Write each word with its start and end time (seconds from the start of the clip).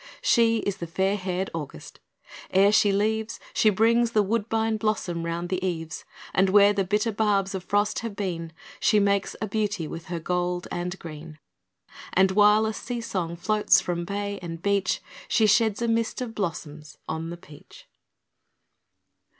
She 0.23 0.57
is 0.61 0.77
the 0.77 0.87
fair 0.87 1.15
haired 1.15 1.51
August. 1.53 1.99
Ere 2.49 2.71
she 2.71 2.91
leaves 2.91 3.39
She 3.53 3.69
brings 3.69 4.13
the 4.13 4.23
woodbine 4.23 4.77
blossom 4.77 5.27
round 5.27 5.49
the 5.49 5.63
eaves; 5.63 6.05
And 6.33 6.49
where 6.49 6.73
the 6.73 6.83
bitter 6.83 7.11
barbs 7.11 7.53
of 7.53 7.63
frost 7.63 7.99
have 7.99 8.15
been 8.15 8.51
She 8.79 8.99
makes 8.99 9.35
a 9.43 9.47
beauty 9.47 9.87
with 9.87 10.05
her 10.05 10.19
gold 10.19 10.67
and 10.71 10.97
green; 10.97 11.37
And, 12.13 12.31
while 12.31 12.65
a 12.65 12.73
sea 12.73 12.99
song 12.99 13.35
floats 13.35 13.79
from 13.79 14.03
bay 14.03 14.39
and 14.41 14.59
beach, 14.59 15.03
She 15.27 15.45
sheds 15.45 15.83
a 15.83 15.87
mist 15.87 16.19
of 16.19 16.33
blossoms 16.33 16.97
on 17.07 17.29
the 17.29 17.37
peach. 17.37 17.85